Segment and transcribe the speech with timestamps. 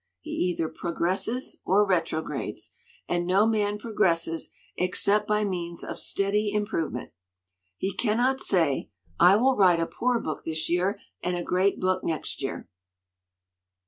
[0.19, 2.71] He either progresses or retrogrades,
[3.07, 7.11] and no man progresses except by means of steady improvement.
[7.77, 12.03] He cannot say, 'I will write a poor book this year and a great book
[12.03, 12.67] next year."